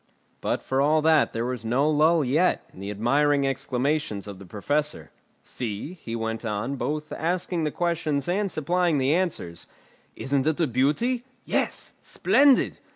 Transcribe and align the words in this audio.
But 0.41 0.63
for 0.63 0.81
all 0.81 1.03
that 1.03 1.31
there 1.31 1.45
was 1.45 1.63
no 1.63 1.87
lull 1.87 2.25
yet 2.25 2.67
in 2.73 2.79
the 2.79 2.89
admiring 2.89 3.45
exclamations 3.45 4.25
of 4.25 4.39
the 4.39 4.47
Professor. 4.47 5.11
"See," 5.43 5.93
he 6.01 6.15
went 6.15 6.43
on, 6.43 6.75
both 6.75 7.11
asking 7.11 7.65
the 7.65 7.69
questions 7.71 8.27
and 8.27 8.49
supplying 8.51 8.97
the 8.97 9.13
answers. 9.13 9.67
"Isn't 10.15 10.47
it 10.47 10.59
a 10.59 10.65
beauty? 10.65 11.23
Yes; 11.45 11.93
splendid! 12.01 12.79